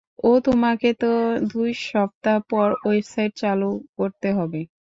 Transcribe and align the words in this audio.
ও, 0.23 0.31
তোমাকে 0.45 0.89
তো 1.01 1.11
দুই 1.51 1.69
সপ্তাহ 1.85 2.37
পর, 2.49 2.67
ওয়েবসাইট 2.85 3.31
চালু 3.41 3.69
করতে 3.97 4.27
হবে। 4.37 4.61